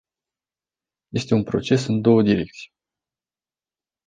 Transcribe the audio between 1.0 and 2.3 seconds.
Este un proces în două